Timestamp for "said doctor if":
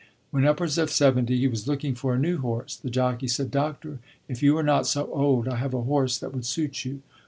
3.27-4.41